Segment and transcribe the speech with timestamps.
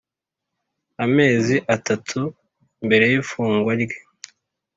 [1.03, 2.19] amezi atatu
[2.85, 3.99] mbere y’ifungwa rye